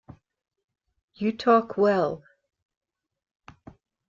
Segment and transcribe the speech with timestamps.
[1.13, 2.23] You talk well.